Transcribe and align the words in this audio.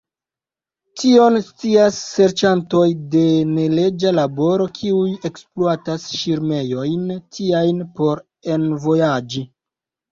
Tion 1.01 1.35
scias 1.49 1.99
serĉantoj 2.13 2.81
de 3.17 3.23
neleĝa 3.51 4.15
laboro, 4.21 4.67
kiuj 4.81 5.07
ekspluatas 5.31 6.09
ŝirmejojn 6.25 7.07
tiajn 7.39 7.87
por 8.03 8.27
envojaĝi. 8.59 9.49